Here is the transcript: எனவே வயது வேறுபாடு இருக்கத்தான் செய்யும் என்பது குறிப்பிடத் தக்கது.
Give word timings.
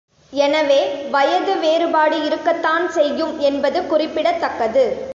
எனவே 0.33 0.79
வயது 1.09 1.57
வேறுபாடு 1.57 2.25
இருக்கத்தான் 2.25 2.89
செய்யும் 2.89 3.39
என்பது 3.39 3.87
குறிப்பிடத் 3.87 4.41
தக்கது. 4.41 4.85